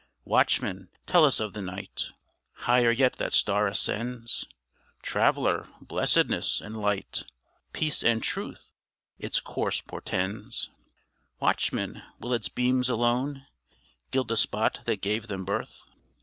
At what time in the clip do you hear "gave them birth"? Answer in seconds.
15.01-15.85